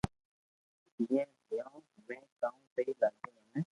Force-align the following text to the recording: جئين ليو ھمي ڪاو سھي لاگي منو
جئين 1.05 1.27
ليو 1.49 1.77
ھمي 1.89 2.17
ڪاو 2.39 2.57
سھي 2.73 2.91
لاگي 3.01 3.29
منو 3.33 3.61